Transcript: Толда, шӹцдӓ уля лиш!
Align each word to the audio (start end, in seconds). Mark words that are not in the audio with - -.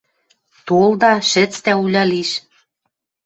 Толда, 0.67 1.13
шӹцдӓ 1.29 1.73
уля 1.83 2.03
лиш! 2.11 2.31